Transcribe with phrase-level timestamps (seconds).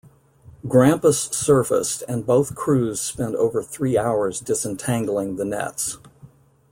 [0.67, 5.99] "Grampus" surfaced and both crews spent over three hours disentangling the nets.